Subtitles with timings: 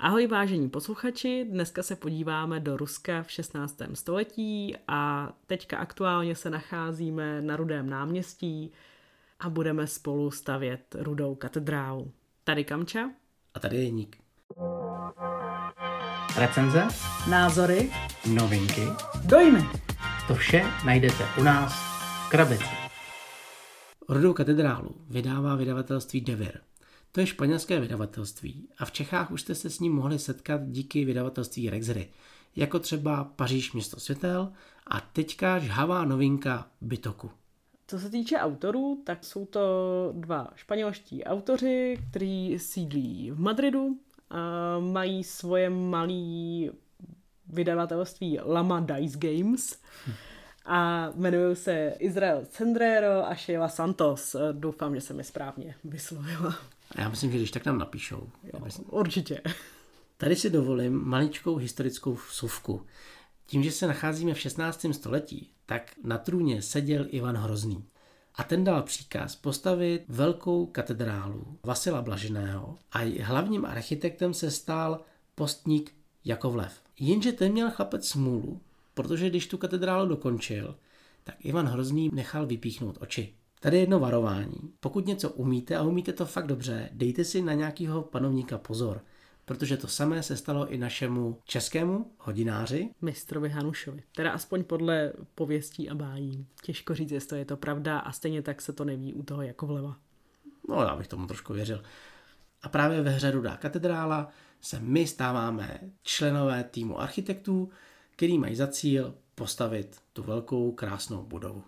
[0.00, 3.76] Ahoj vážení posluchači, dneska se podíváme do Ruska v 16.
[3.94, 8.72] století a teďka aktuálně se nacházíme na Rudém náměstí
[9.40, 12.12] a budeme spolu stavět Rudou katedrálu.
[12.44, 13.10] Tady Kamča.
[13.54, 14.16] A tady je Nik.
[16.36, 16.88] Recenze,
[17.30, 17.90] Názory.
[18.34, 18.82] novinky,
[19.24, 19.64] Dojmy.
[20.28, 21.72] to vše najdete u nás
[22.26, 22.74] v krabici.
[24.08, 26.67] Rudou katedrálu vydává vydavatelství Devir.
[27.18, 31.04] To je španělské vydavatelství a v Čechách už jste se s ním mohli setkat díky
[31.04, 32.08] vydavatelství Rexry,
[32.56, 34.52] jako třeba Paříž město světel
[34.86, 37.30] a teďka žhavá novinka Bytoku.
[37.86, 39.60] Co se týče autorů, tak jsou to
[40.12, 43.98] dva španělští autoři, kteří sídlí v Madridu
[44.30, 46.70] a mají svoje malé
[47.46, 49.78] vydavatelství Lama Dice Games
[50.64, 54.36] a jmenují se Israel Cendrero a Sheila Santos.
[54.52, 56.77] Doufám, že jsem je správně vyslovila.
[56.90, 58.28] A já myslím, že když tak nám napíšou.
[58.42, 58.60] Jo,
[58.90, 59.40] určitě.
[60.16, 62.86] Tady si dovolím maličkou historickou vsuvku.
[63.46, 64.86] Tím, že se nacházíme v 16.
[64.92, 67.84] století, tak na trůně seděl Ivan Hrozný.
[68.34, 75.00] A ten dal příkaz postavit velkou katedrálu Vasila Blaženého a hlavním architektem se stal
[75.34, 76.80] postník Jakovlev.
[77.00, 78.60] Jenže ten měl chlapec smůlu,
[78.94, 80.76] protože když tu katedrálu dokončil,
[81.24, 83.34] tak Ivan Hrozný nechal vypíchnout oči.
[83.60, 84.56] Tady je jedno varování.
[84.80, 89.04] Pokud něco umíte a umíte to fakt dobře, dejte si na nějakého panovníka pozor,
[89.44, 92.90] protože to samé se stalo i našemu českému hodináři.
[93.02, 94.02] Mistrovi Hanušovi.
[94.16, 96.46] Teda aspoň podle pověstí a bájí.
[96.62, 99.66] Těžko říct, jestli je to pravda a stejně tak se to neví u toho jako
[99.66, 99.96] vleva.
[100.68, 101.82] No, já bych tomu trošku věřil.
[102.62, 104.28] A právě ve hře Rudá katedrála
[104.60, 107.70] se my stáváme členové týmu architektů,
[108.10, 111.64] který mají za cíl postavit tu velkou krásnou budovu.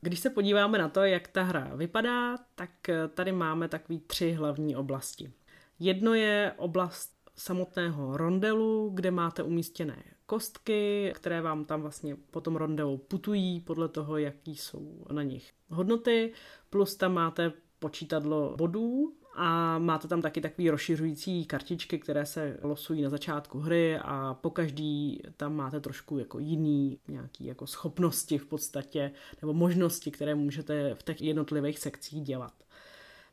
[0.00, 4.32] Když se podíváme na to, jak ta hra vypadá, tak eh, tady máme takový tři
[4.32, 5.32] hlavní oblasti.
[5.78, 12.56] Jedno je oblast samotného rondelu, kde máte umístěné kostky, které vám tam vlastně po tom
[12.56, 16.32] rondelu putují podle toho, jaký jsou na nich hodnoty,
[16.70, 23.02] plus tam máte počítadlo bodů a máte tam taky takový rozšiřující kartičky, které se losují
[23.02, 28.46] na začátku hry a po každý tam máte trošku jako jiný nějaký jako schopnosti v
[28.46, 29.10] podstatě
[29.42, 32.52] nebo možnosti, které můžete v těch jednotlivých sekcích dělat.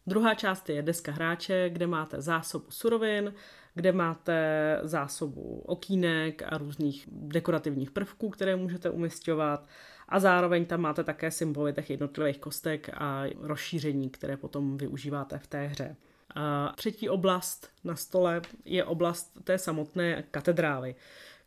[0.07, 3.34] Druhá část je deska hráče, kde máte zásobu surovin,
[3.77, 9.67] kde máte zásobu okýnek a různých dekorativních prvků, které můžete umistovat
[10.09, 15.47] a zároveň tam máte také symboly těch jednotlivých kostek a rozšíření, které potom využíváte v
[15.47, 15.95] té hře.
[16.35, 20.95] A třetí oblast na stole je oblast té samotné katedrály,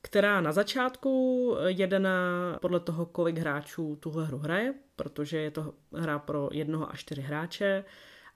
[0.02, 2.18] která na začátku jede na,
[2.60, 7.22] podle toho, kolik hráčů tuhle hru hraje, protože je to hra pro jednoho a čtyři
[7.22, 7.84] hráče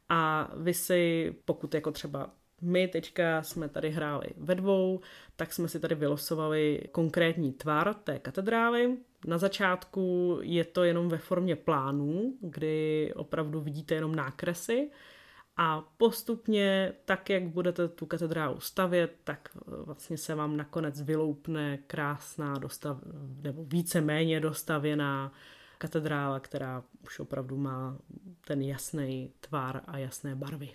[0.08, 2.30] a vy si, pokud jako třeba
[2.60, 5.00] my teďka jsme tady hráli ve dvou,
[5.36, 8.96] tak jsme si tady vylosovali konkrétní tvar té katedrály.
[9.26, 14.90] Na začátku je to jenom ve formě plánů, kdy opravdu vidíte jenom nákresy
[15.56, 22.58] a postupně, tak jak budete tu katedrálu stavět, tak vlastně se vám nakonec vyloupne krásná
[22.58, 22.98] dostav,
[23.42, 25.32] nebo více-méně dostavěná
[25.78, 27.98] katedrála, která už opravdu má
[28.46, 30.70] ten jasný tvar a jasné barvy.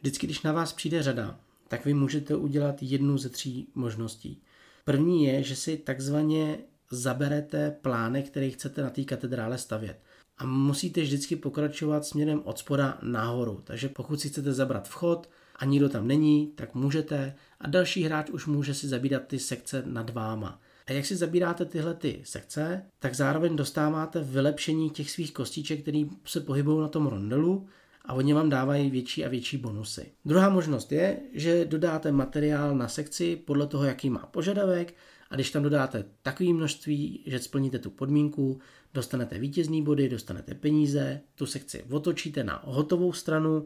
[0.00, 4.42] Vždycky, když na vás přijde řada, tak vy můžete udělat jednu ze tří možností.
[4.84, 6.58] První je, že si takzvaně
[6.90, 10.00] zaberete plánek, který chcete na té katedrále stavět.
[10.38, 13.60] A musíte vždycky pokračovat směrem od spoda nahoru.
[13.64, 18.30] Takže pokud si chcete zabrat vchod a nikdo tam není, tak můžete a další hráč
[18.30, 20.60] už může si zabírat ty sekce nad váma.
[20.86, 26.04] A jak si zabíráte tyhle ty sekce, tak zároveň dostáváte vylepšení těch svých kostiček, které
[26.24, 27.68] se pohybují na tom rondelu
[28.08, 30.12] a oni vám dávají větší a větší bonusy.
[30.24, 34.94] Druhá možnost je, že dodáte materiál na sekci podle toho, jaký má požadavek
[35.30, 38.60] a když tam dodáte takové množství, že splníte tu podmínku,
[38.94, 43.64] dostanete vítězný body, dostanete peníze, tu sekci otočíte na hotovou stranu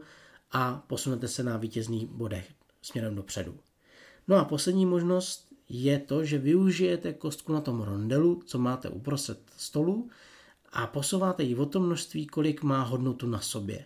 [0.51, 2.47] a posunete se na vítězných bodech
[2.81, 3.55] směrem dopředu.
[4.27, 9.39] No a poslední možnost je to, že využijete kostku na tom rondelu, co máte uprostřed
[9.57, 10.09] stolu
[10.71, 13.85] a posouváte ji o to množství, kolik má hodnotu na sobě.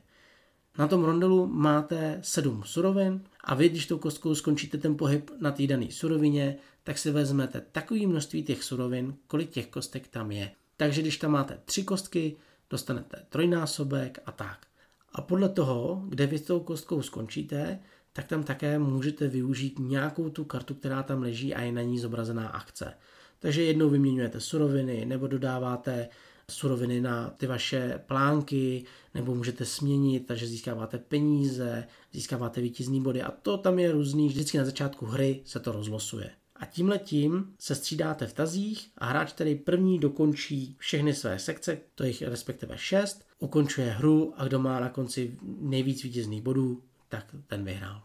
[0.78, 5.52] Na tom rondelu máte sedm surovin a vy, když tou kostkou skončíte ten pohyb na
[5.52, 10.52] té dané surovině, tak si vezmete takové množství těch surovin, kolik těch kostek tam je.
[10.78, 12.36] Takže když tam máte tři kostky,
[12.70, 14.66] dostanete trojnásobek a tak.
[15.14, 17.80] A podle toho, kde vy s tou kostkou skončíte,
[18.14, 22.00] tak tam také můžete využít nějakou tu kartu, která tam leží a je na ní
[22.00, 22.94] zobrazená akce.
[23.40, 26.10] Takže jednou vyměňujete suroviny nebo dodáváte
[26.52, 33.32] suroviny na ty vaše plánky, nebo můžete směnit, takže získáváte peníze, získáváte vítězný body a
[33.32, 36.30] to tam je různý, vždycky na začátku hry se to rozlosuje.
[36.56, 41.78] A tímhle tím se střídáte v tazích a hráč, který první dokončí všechny své sekce,
[41.96, 47.36] to jich respektive šest, ukončuje hru a kdo má na konci nejvíc vítězných bodů, tak
[47.48, 48.04] ten vyhrál.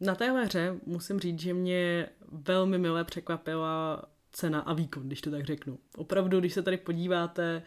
[0.00, 5.30] Na téhle hře musím říct, že mě velmi milé překvapila cena a výkon, když to
[5.30, 5.78] tak řeknu.
[5.96, 7.62] Opravdu, když se tady podíváte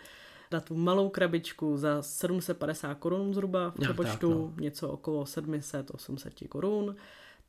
[0.52, 4.54] na tu malou krabičku za 750 korun zhruba v přepočtu, no.
[4.62, 6.96] něco okolo 700-800 korun,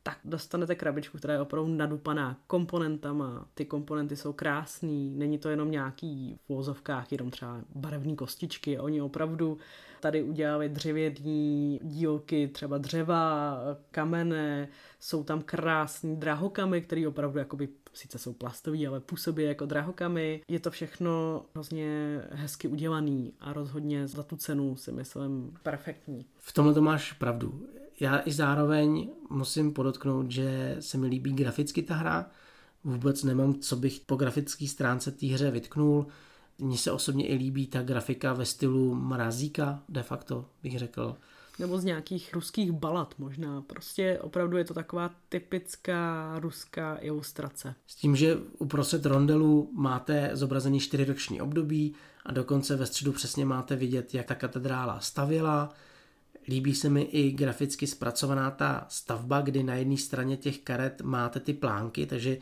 [0.03, 3.47] tak dostanete krabičku, která je opravdu nadupaná komponentama.
[3.53, 8.79] Ty komponenty jsou krásný, není to jenom nějaký v vozovkách, jenom třeba barevné kostičky.
[8.79, 9.57] Oni opravdu
[10.05, 13.59] tady udělali dřevění dílky, třeba dřeva,
[13.91, 14.67] kamene,
[14.99, 20.41] jsou tam krásní drahokamy, které opravdu jakoby sice jsou plastový, ale působí jako drahokamy.
[20.47, 26.25] Je to všechno hrozně hezky udělaný a rozhodně za tu cenu si myslím perfektní.
[26.37, 27.67] V tomhle to máš pravdu
[27.99, 32.29] já i zároveň musím podotknout, že se mi líbí graficky ta hra.
[32.83, 36.07] Vůbec nemám, co bych po grafické stránce té hře vytknul.
[36.59, 41.15] Mně se osobně i líbí ta grafika ve stylu mrazíka, de facto bych řekl.
[41.59, 43.61] Nebo z nějakých ruských balad možná.
[43.61, 47.75] Prostě opravdu je to taková typická ruská ilustrace.
[47.87, 51.93] S tím, že uprostřed rondelu máte zobrazený čtyřiroční období
[52.25, 55.73] a dokonce ve středu přesně máte vidět, jak ta katedrála stavěla,
[56.47, 61.39] Líbí se mi i graficky zpracovaná ta stavba, kdy na jedné straně těch karet máte
[61.39, 62.37] ty plánky, takže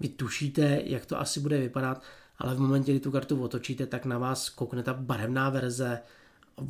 [0.00, 2.02] vy tušíte, jak to asi bude vypadat,
[2.38, 6.00] ale v momentě, kdy tu kartu otočíte, tak na vás koukne ta barevná verze,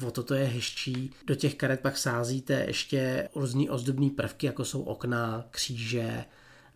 [0.06, 1.10] o to je hezčí.
[1.26, 6.24] Do těch karet pak sázíte ještě různý ozdobný prvky, jako jsou okna, kříže,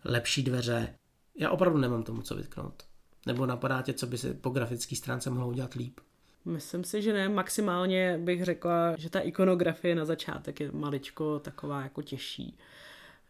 [0.03, 0.95] lepší dveře.
[1.39, 2.83] Já opravdu nemám tomu co vytknout.
[3.25, 5.99] Nebo napadá tě, co by se po grafické stránce mohlo udělat líp?
[6.45, 7.29] Myslím si, že ne.
[7.29, 12.57] Maximálně bych řekla, že ta ikonografie na začátek je maličko taková jako těžší.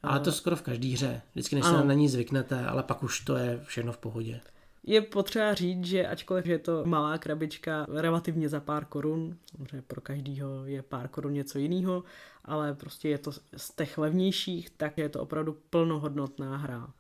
[0.04, 1.22] Ale to skoro v každé hře.
[1.32, 4.42] Vždycky než se na ní zvyknete, ale pak už to je všechno v pohodě.
[4.84, 10.02] Je potřeba říct, že ačkoliv je to malá krabička relativně za pár korun, samozřejmě pro
[10.02, 12.04] každýho je pár korun něco jiného,
[12.46, 16.94] ale prostě je to z těch levnějších, tak je to opravdu plnohodnotná hra.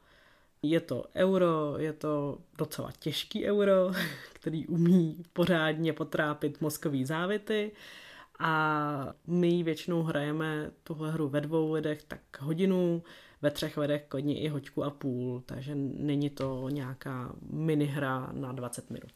[0.62, 3.91] Je to euro, je to docela těžký euro,
[4.33, 7.71] který umí pořádně potrápit mozkový závity
[8.39, 13.03] a my většinou hrajeme tuhle hru ve dvou lidech tak hodinu,
[13.44, 18.90] ve třech lidech klidně i hoďku a půl, takže není to nějaká minihra na 20
[18.90, 19.12] minut.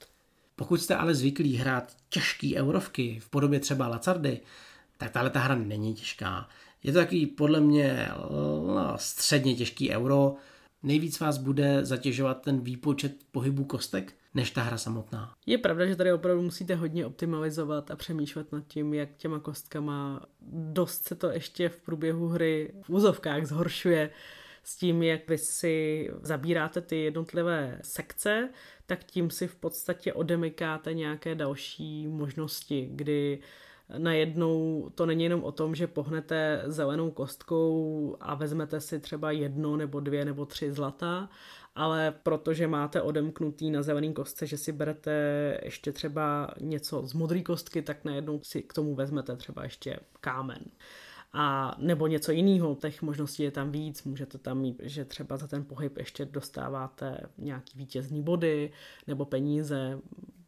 [0.55, 4.39] Pokud jste ale zvyklí hrát těžký eurovky v podobě třeba Lacardy,
[4.97, 6.49] tak tahle ta hra není těžká.
[6.83, 8.09] Je to takový podle mě
[8.67, 10.35] no, středně těžký euro,
[10.87, 15.33] nejvíc vás bude zatěžovat ten výpočet pohybu kostek, než ta hra samotná.
[15.45, 20.25] Je pravda, že tady opravdu musíte hodně optimalizovat a přemýšlet nad tím, jak těma kostkama
[20.51, 24.09] dost se to ještě v průběhu hry v úzovkách zhoršuje
[24.63, 28.49] s tím, jak vy si zabíráte ty jednotlivé sekce,
[28.85, 33.39] tak tím si v podstatě odemykáte nějaké další možnosti, kdy
[33.97, 39.77] najednou to není jenom o tom, že pohnete zelenou kostkou a vezmete si třeba jedno
[39.77, 41.29] nebo dvě nebo tři zlata,
[41.75, 45.11] ale protože máte odemknutý na zelený kostce, že si berete
[45.63, 50.59] ještě třeba něco z modré kostky, tak najednou si k tomu vezmete třeba ještě kámen
[51.33, 55.47] a nebo něco jiného, těch možností je tam víc, můžete tam mít, že třeba za
[55.47, 58.71] ten pohyb ještě dostáváte nějaký vítězný body
[59.07, 59.99] nebo peníze,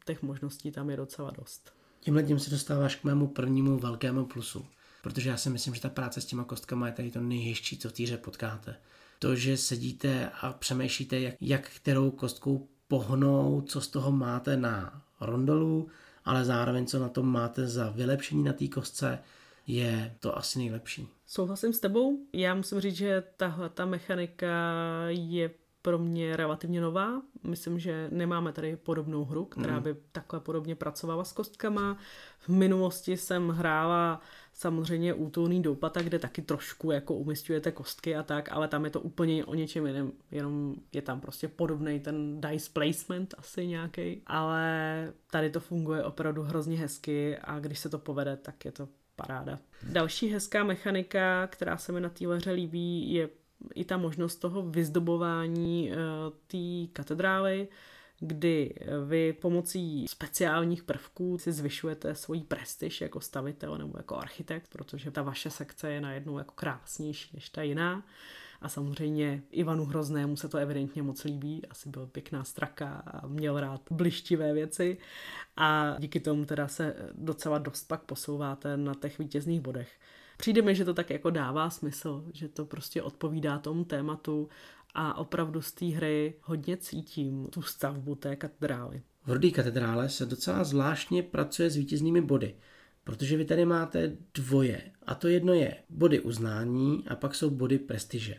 [0.06, 1.79] těch možností tam je docela dost.
[2.00, 4.66] Tímhle tím se dostáváš k mému prvnímu velkému plusu.
[5.04, 7.90] Protože já si myslím, že ta práce s těma kostkama je tady to nejhezčí, co
[7.90, 8.76] v týře potkáte.
[9.20, 15.02] To, že sedíte a přemýšlíte, jak, jak kterou kostkou pohnout, co z toho máte na
[15.22, 15.88] rondolu,
[16.26, 19.20] ale zároveň co na tom máte za vylepšení na té kostce,
[19.68, 21.08] je to asi nejlepší.
[21.28, 22.20] Souhlasím s tebou.
[22.34, 24.48] Já musím říct, že tahle ta mechanika
[25.08, 25.50] je
[25.82, 27.22] pro mě relativně nová.
[27.44, 29.84] Myslím, že nemáme tady podobnou hru, která mm.
[29.84, 31.98] by takhle podobně pracovala s kostkama.
[32.40, 34.22] V minulosti jsem hrála
[34.54, 39.02] samozřejmě útulný doupata, kde taky trošku jako umistujete kostky a tak, ale tam je to
[39.02, 45.14] úplně o něčem jiném, jenom je tam prostě podobný ten dice placement asi nějaký, ale
[45.32, 49.60] tady to funguje opravdu hrozně hezky a když se to povede, tak je to paráda.
[49.84, 53.30] Další hezká mechanika, která se mi na téhle hře líbí, je
[53.76, 55.98] i ta možnost toho vyzdobování uh,
[56.48, 57.68] té katedrály,
[58.20, 58.76] kdy
[59.06, 65.22] vy pomocí speciálních prvků si zvyšujete svoji prestiž jako stavitel nebo jako architekt, protože ta
[65.22, 68.06] vaše sekce je najednou jako krásnější než ta jiná.
[68.62, 73.60] A samozřejmě Ivanu Hroznému se to evidentně moc líbí, asi byl pěkná straka a měl
[73.60, 74.98] rád blištivé věci
[75.58, 79.92] a díky tomu teda se docela dost pak posouváte na těch vítězných bodech.
[80.40, 84.50] Přijde mi, že to tak jako dává smysl, že to prostě odpovídá tomu tématu
[84.96, 89.02] a opravdu z té hry hodně cítím tu stavbu té katedrály.
[89.26, 92.56] V Rudý katedrále se docela zvláštně pracuje s vítěznými body,
[93.04, 94.82] protože vy tady máte dvoje.
[95.06, 98.36] A to jedno je body uznání a pak jsou body prestiže.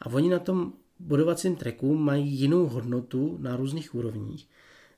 [0.00, 4.48] A oni na tom bodovacím treku mají jinou hodnotu na různých úrovních.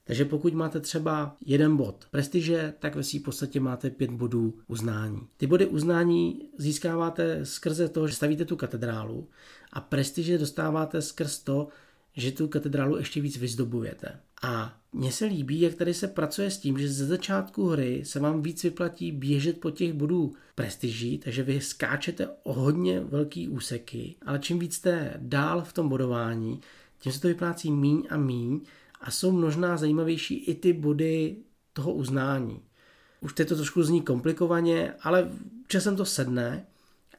[0.05, 5.21] Takže pokud máte třeba jeden bod prestiže, tak ve v podstatě máte pět bodů uznání.
[5.37, 9.29] Ty body uznání získáváte skrze to, že stavíte tu katedrálu
[9.73, 11.69] a prestiže dostáváte skrz to,
[12.17, 14.21] že tu katedrálu ještě víc vyzdobujete.
[14.43, 18.21] A mně se líbí, jak tady se pracuje s tím, že ze začátku hry se
[18.21, 24.17] vám víc vyplatí běžet po těch bodů prestiží, takže vy skáčete o hodně velký úseky,
[24.27, 26.61] ale čím víc jste dál v tom bodování,
[26.99, 28.61] tím se to vyplácí míň a míň
[29.03, 31.37] a jsou možná zajímavější i ty body
[31.73, 32.61] toho uznání.
[33.21, 35.31] Už teď to trošku zní komplikovaně, ale
[35.69, 36.67] časem to sedne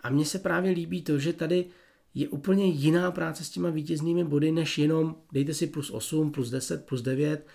[0.02, 1.66] a mně se právě líbí to, že tady
[2.14, 6.50] je úplně jiná práce s těma vítěznými body, než jenom dejte si plus 8, plus
[6.50, 7.48] 10, plus 9,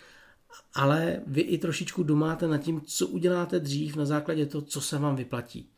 [0.74, 4.98] ale vy i trošičku domáte nad tím, co uděláte dřív na základě toho, co se
[4.98, 5.70] vám vyplatí.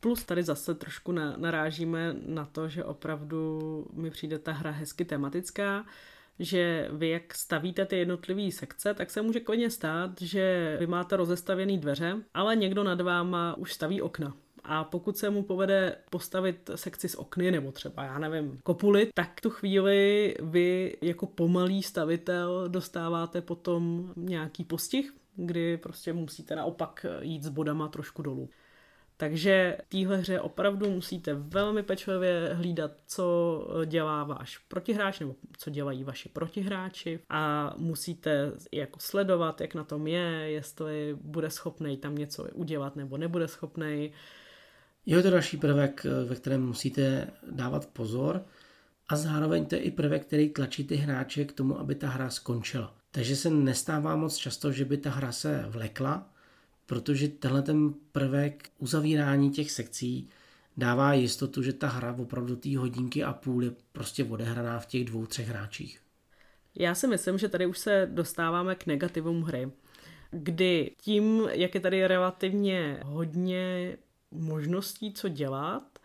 [0.00, 5.84] Plus tady zase trošku narážíme na to, že opravdu mi přijde ta hra hezky tematická,
[6.38, 11.16] že vy jak stavíte ty jednotlivé sekce, tak se může klidně stát, že vy máte
[11.16, 14.34] rozestavěné dveře, ale někdo nad váma už staví okna.
[14.64, 19.40] A pokud se mu povede postavit sekci z okny, nebo třeba, já nevím, kopuly, tak
[19.40, 27.42] tu chvíli vy jako pomalý stavitel dostáváte potom nějaký postih, kdy prostě musíte naopak jít
[27.42, 28.48] s bodama trošku dolů.
[29.22, 35.70] Takže v téhle hře opravdu musíte velmi pečlivě hlídat, co dělá váš protihráč nebo co
[35.70, 42.14] dělají vaši protihráči a musíte jako sledovat, jak na tom je, jestli bude schopný tam
[42.14, 44.12] něco udělat nebo nebude schopný.
[45.06, 48.44] Je to další prvek, ve kterém musíte dávat pozor
[49.08, 52.30] a zároveň to je i prvek, který tlačí ty hráče k tomu, aby ta hra
[52.30, 52.94] skončila.
[53.10, 56.31] Takže se nestává moc často, že by ta hra se vlekla,
[56.92, 60.28] protože tenhle ten prvek uzavírání těch sekcí
[60.76, 65.04] dává jistotu, že ta hra opravdu té hodinky a půl je prostě odehraná v těch
[65.04, 66.00] dvou, třech hráčích.
[66.74, 69.70] Já si myslím, že tady už se dostáváme k negativům hry,
[70.30, 73.96] kdy tím, jak je tady relativně hodně
[74.30, 75.98] možností, co dělat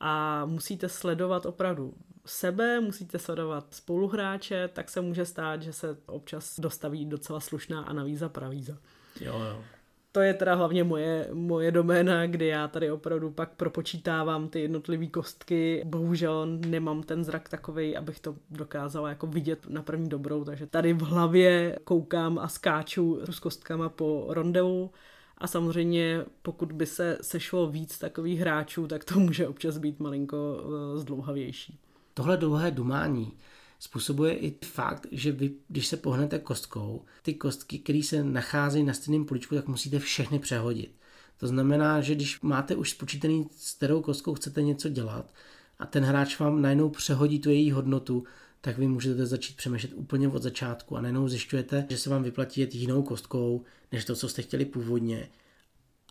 [0.00, 1.94] a musíte sledovat opravdu
[2.26, 8.28] sebe, musíte sledovat spoluhráče, tak se může stát, že se občas dostaví docela slušná analýza
[8.28, 8.78] pravíza.
[9.20, 9.64] Jo, jo
[10.12, 15.06] to je teda hlavně moje, moje doména, kdy já tady opravdu pak propočítávám ty jednotlivé
[15.06, 15.82] kostky.
[15.86, 20.92] Bohužel nemám ten zrak takový, abych to dokázala jako vidět na první dobrou, takže tady
[20.92, 24.90] v hlavě koukám a skáču s kostkama po rondelu.
[25.38, 30.36] A samozřejmě, pokud by se sešlo víc takových hráčů, tak to může občas být malinko
[30.36, 31.78] eh, zdlouhavější.
[32.14, 33.32] Tohle dlouhé dumání
[33.80, 38.94] způsobuje i fakt, že vy, když se pohnete kostkou, ty kostky, které se nacházejí na
[38.94, 40.94] stejném poličku, tak musíte všechny přehodit.
[41.36, 45.34] To znamená, že když máte už spočítaný, s kterou kostkou chcete něco dělat
[45.78, 48.24] a ten hráč vám najednou přehodí tu její hodnotu,
[48.60, 52.60] tak vy můžete začít přemýšlet úplně od začátku a najednou zjišťujete, že se vám vyplatí
[52.60, 55.28] jet jinou kostkou, než to, co jste chtěli původně.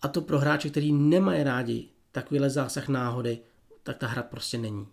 [0.02, 3.40] A to pro hráče, který nemají rádi takovýhle zásah náhody,
[3.84, 4.88] tak ta hra prostě není.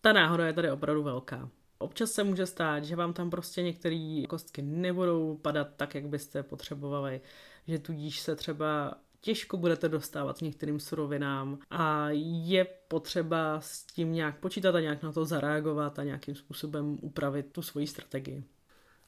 [0.00, 1.50] Ta náhoda je tady opravdu velká.
[1.82, 6.42] Občas se může stát, že vám tam prostě některé kostky nebudou padat tak, jak byste
[6.42, 7.20] potřebovali,
[7.66, 12.06] že tudíž se třeba těžko budete dostávat některým surovinám a
[12.44, 17.46] je potřeba s tím nějak počítat a nějak na to zareagovat a nějakým způsobem upravit
[17.52, 18.44] tu svoji strategii.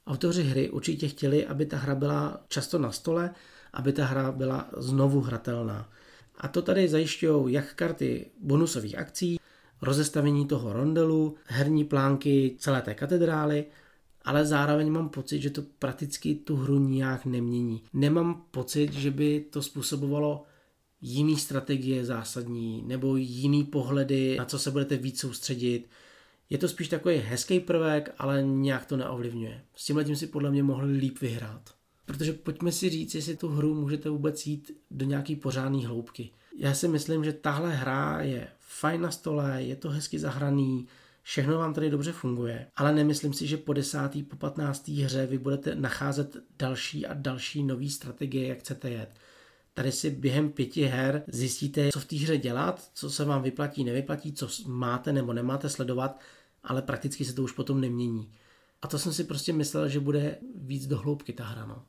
[0.07, 3.33] Autoři hry určitě chtěli, aby ta hra byla často na stole,
[3.73, 5.89] aby ta hra byla znovu hratelná.
[6.37, 9.37] A to tady zajišťují jak karty bonusových akcí,
[9.81, 13.65] rozestavení toho rondelu, herní plánky celé té katedrály,
[14.25, 17.83] ale zároveň mám pocit, že to prakticky tu hru nijak nemění.
[17.93, 20.43] Nemám pocit, že by to způsobovalo
[21.01, 25.89] jiný strategie zásadní nebo jiný pohledy, na co se budete víc soustředit.
[26.49, 29.61] Je to spíš takový hezký prvek, ale nějak to neovlivňuje.
[29.75, 31.75] S tím tím si podle mě mohli líp vyhrát.
[32.05, 36.29] Protože pojďme si říct, jestli tu hru můžete vůbec jít do nějaký pořádný hloubky.
[36.57, 40.87] Já si myslím, že tahle hra je fajn na stole, je to hezky zahraný,
[41.21, 45.37] všechno vám tady dobře funguje, ale nemyslím si, že po desátý, po patnáctý hře vy
[45.37, 49.09] budete nacházet další a další nové strategie, jak chcete jet.
[49.73, 53.83] Tady si během pěti her zjistíte, co v té hře dělat, co se vám vyplatí,
[53.83, 56.19] nevyplatí, co máte nebo nemáte sledovat,
[56.63, 58.31] ale prakticky se to už potom nemění.
[58.81, 61.65] A to jsem si prostě myslel, že bude víc do hloubky ta hra.
[61.65, 61.83] No.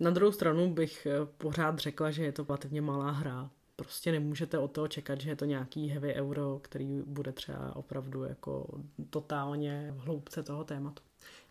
[0.00, 3.50] Na druhou stranu bych eh, pořád řekla, že je to relativně malá hra.
[3.78, 8.24] Prostě nemůžete od toho čekat, že je to nějaký heavy euro, který bude třeba opravdu
[8.24, 8.80] jako
[9.10, 11.02] totálně v hloubce toho tématu.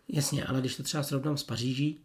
[0.08, 1.98] Jasně, ale když to třeba srovnám s Paříží,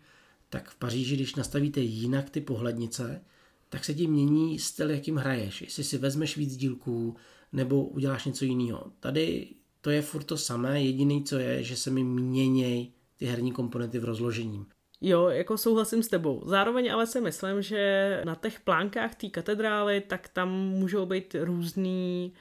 [0.49, 3.21] tak v Paříži, když nastavíte jinak ty pohlednice,
[3.69, 5.61] tak se ti mění styl, jakým hraješ.
[5.61, 7.15] Jestli si vezmeš víc dílků,
[7.51, 8.91] nebo uděláš něco jiného.
[8.99, 9.47] Tady
[9.81, 13.99] to je furt to samé, jediný co je, že se mi měněj ty herní komponenty
[13.99, 14.65] v rozložením.
[15.05, 16.41] Jo, jako souhlasím s tebou.
[16.45, 22.33] Zároveň ale si myslím, že na těch plánkách té katedrály, tak tam můžou být různý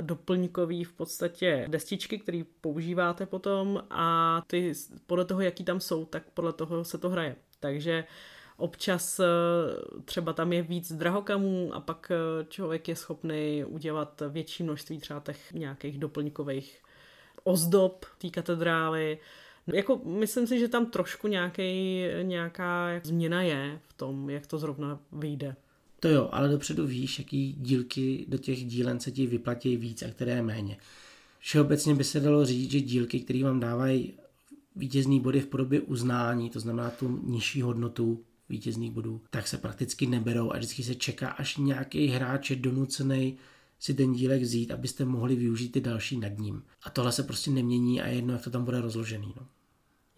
[0.00, 4.72] doplňkový v podstatě destičky, které používáte potom a ty
[5.06, 7.36] podle toho, jaký tam jsou, tak podle toho se to hraje.
[7.60, 8.04] Takže
[8.56, 9.24] občas eh,
[10.04, 15.20] třeba tam je víc drahokamů a pak eh, člověk je schopný udělat větší množství třeba
[15.20, 16.82] těch nějakých doplňkových
[17.44, 19.18] ozdob té katedrály.
[19.66, 25.00] Jako myslím si, že tam trošku nějaký, nějaká změna je v tom, jak to zrovna
[25.12, 25.56] vyjde.
[26.00, 30.10] To jo, ale dopředu víš, jaký dílky do těch dílen se ti vyplatí víc a
[30.10, 30.76] které méně.
[31.38, 34.14] Všeobecně by se dalo říct, že dílky, které vám dávají
[34.76, 40.06] vítězný body v podobě uznání, to znamená tu nižší hodnotu vítězných bodů, tak se prakticky
[40.06, 43.36] neberou a vždycky se čeká, až nějaký hráč je donucený
[43.80, 46.62] si ten dílek vzít, abyste mohli využít ty další nad ním.
[46.82, 49.34] A tohle se prostě nemění a jedno, jak to tam bude rozložený.
[49.36, 49.46] No.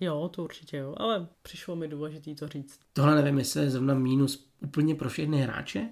[0.00, 2.81] Jo, to určitě jo, ale přišlo mi důležitý to říct.
[2.92, 5.88] Tohle nevím, jestli je zrovna mínus úplně pro všechny hráče,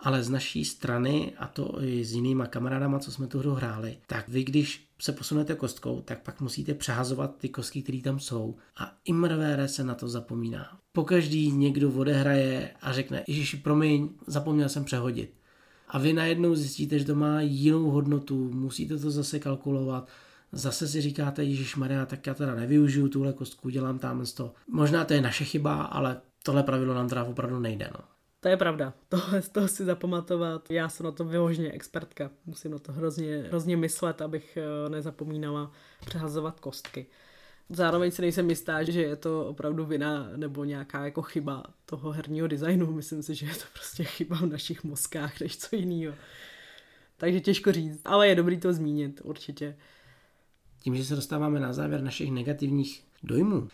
[0.00, 3.98] ale z naší strany, a to i s jinýma kamarádama, co jsme tu hru hráli,
[4.06, 8.56] tak vy, když se posunete kostkou, tak pak musíte přehazovat ty kostky, které tam jsou.
[8.76, 10.78] A imrvére se na to zapomíná.
[10.92, 15.34] Pokaždý někdo odehraje a řekne, Ježíš, promiň, zapomněl jsem přehodit.
[15.94, 20.08] A vy najednou zjistíte, že to má jinou hodnotu, musíte to zase kalkulovat.
[20.52, 24.54] Zase si říkáte, Ježíš Maria, tak já teda nevyužiju tuhle kostku, dělám tam to.
[24.68, 27.90] Možná to je naše chyba, ale tohle pravidlo nám teda opravdu nejde.
[27.92, 28.04] No.
[28.40, 30.70] To je pravda, tohle z toho si zapamatovat.
[30.70, 35.70] Já jsem na to vyloženě expertka, musím na to hrozně, hrozně myslet, abych eh, nezapomínala
[36.06, 37.06] přehazovat kostky.
[37.70, 42.46] Zároveň si nejsem jistá, že je to opravdu vina nebo nějaká jako chyba toho herního
[42.46, 42.92] designu.
[42.92, 46.14] Myslím si, že je to prostě chyba v našich mozkách, než co jiného.
[47.16, 49.76] Takže těžko říct, ale je dobrý to zmínit, určitě.
[50.80, 53.68] Tím, že se dostáváme na závěr našich negativních dojmů,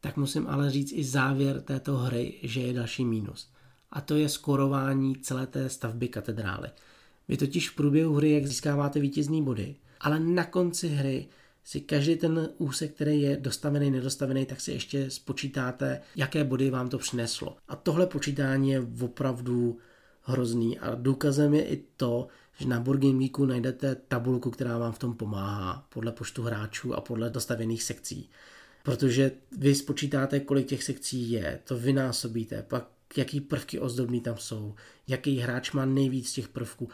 [0.00, 3.50] tak musím ale říct i závěr této hry, že je další mínus
[3.90, 6.68] a to je skorování celé té stavby katedrály.
[7.28, 11.26] Vy totiž v průběhu hry, jak získáváte vítězný body, ale na konci hry
[11.66, 16.88] si každý ten úsek, který je dostavený, nedostavený, tak si ještě spočítáte, jaké body vám
[16.88, 17.56] to přineslo.
[17.68, 19.78] A tohle počítání je opravdu
[20.22, 22.26] hrozný a důkazem je i to,
[22.58, 26.94] že na Board Game Weeku najdete tabulku, která vám v tom pomáhá podle počtu hráčů
[26.94, 28.30] a podle dostavených sekcí.
[28.82, 34.74] Protože vy spočítáte, kolik těch sekcí je, to vynásobíte, pak jaký prvky ozdobní tam jsou,
[35.08, 36.88] jaký hráč má nejvíc těch prvků.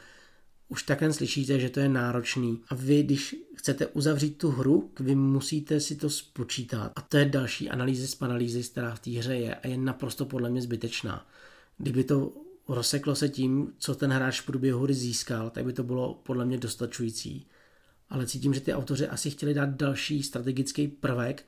[0.72, 2.60] Už takhle slyšíte, že to je náročný.
[2.68, 6.92] A vy, když chcete uzavřít tu hru, vy musíte si to spočítat.
[6.96, 10.24] A to je další analýzy z analýzy, která v té hře je a je naprosto
[10.24, 11.26] podle mě zbytečná.
[11.78, 12.32] Kdyby to
[12.68, 16.44] rozseklo se tím, co ten hráč v průběhu hry získal, tak by to bylo podle
[16.44, 17.46] mě dostačující.
[18.10, 21.44] Ale cítím, že ty autoři asi chtěli dát další strategický prvek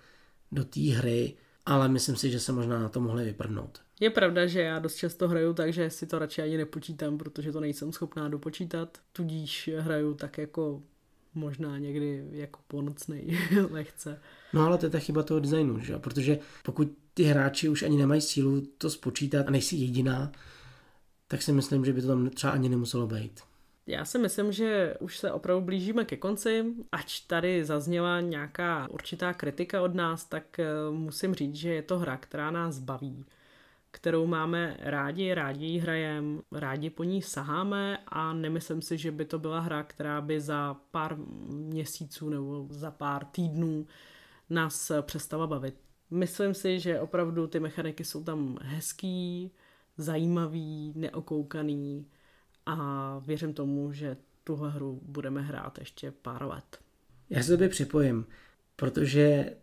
[0.53, 1.35] do té hry,
[1.66, 3.81] ale myslím si, že se možná na to mohli vyprdnout.
[4.00, 7.53] Je pravda, že já dost často hraju tak, že si to radši ani nepočítám, protože
[7.53, 10.83] to nejsem schopná dopočítat, tudíž hraju tak jako
[11.35, 13.38] možná někdy jako ponocnej
[13.70, 14.20] lehce.
[14.53, 15.98] No ale to je ta chyba toho designu, že?
[15.98, 20.33] protože pokud ty hráči už ani nemají sílu to spočítat a nejsi jediná,
[21.29, 23.40] tak si myslím, že by to tam třeba ani nemuselo být.
[23.87, 26.64] Já si myslím, že už se opravdu blížíme ke konci.
[26.92, 31.99] Ač tady zazněla nějaká určitá kritika od nás, tak eh, musím říct, že je to
[31.99, 33.25] hra, která nás baví
[33.94, 39.25] kterou máme rádi, rádi ji hrajeme, rádi po ní saháme a nemyslím si, že by
[39.25, 41.16] to byla hra, která by za pár
[41.49, 43.87] měsíců nebo za pár týdnů
[44.51, 45.75] nás přestala bavit.
[46.11, 49.51] Myslím si, že opravdu ty mechaniky jsou tam hezký,
[49.97, 52.07] zajímavý, neokoukaný
[52.66, 56.79] a věřím tomu, že tuhle hru budeme hrát ještě pár let.
[57.31, 58.27] Já se tobě připojím,
[58.77, 59.55] protože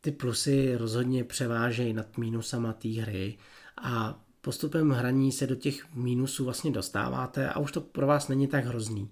[0.00, 3.38] ty plusy rozhodně převážejí nad mínusama té hry
[3.82, 8.46] a postupem hraní se do těch mínusů vlastně dostáváte a už to pro vás není
[8.46, 9.10] tak hrozný.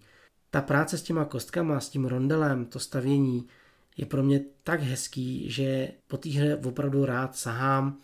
[0.51, 3.47] Ta práce s těma kostkama, s tím rondelem, to stavění
[3.97, 7.99] je pro mě tak hezký, že po té hře opravdu rád sahám,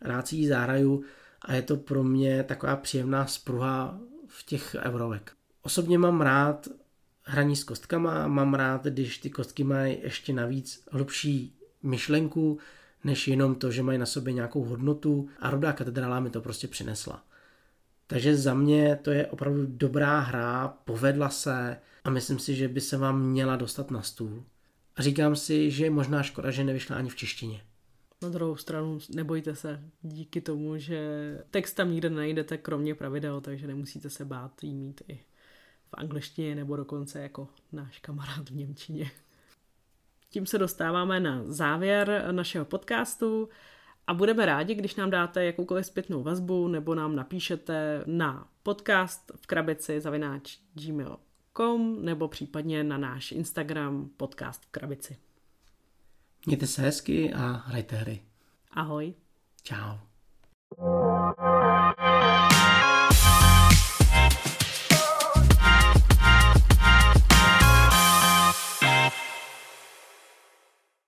[0.00, 1.04] rád si ji zahraju
[1.42, 5.32] a je to pro mě taková příjemná spruha v těch eurovek.
[5.62, 6.68] Osobně mám rád
[7.22, 12.58] hraní s kostkama, mám rád, když ty kostky mají ještě navíc hlubší myšlenku,
[13.04, 16.68] než jenom to, že mají na sobě nějakou hodnotu a Rodá katedrála mi to prostě
[16.68, 17.24] přinesla.
[18.06, 22.80] Takže za mě to je opravdu dobrá hra, povedla se a myslím si, že by
[22.80, 24.44] se vám měla dostat na stůl.
[24.96, 27.62] A říkám si, že je možná škoda, že nevyšla ani v češtině.
[28.22, 30.98] Na druhou stranu nebojte se, díky tomu, že
[31.50, 35.24] text tam nikde najdete, kromě pravidel, takže nemusíte se bát jí mít i
[35.88, 39.10] v angličtině nebo dokonce jako náš kamarád v Němčině.
[40.30, 43.48] Tím se dostáváme na závěr našeho podcastu
[44.06, 49.46] a budeme rádi, když nám dáte jakoukoliv zpětnou vazbu nebo nám napíšete na podcast v
[49.46, 55.16] krabici zavináč gmail.com nebo případně na náš Instagram podcast v krabici.
[56.46, 58.20] Mějte se hezky a hrajte hry.
[58.72, 59.14] Ahoj.
[59.62, 59.98] Ciao.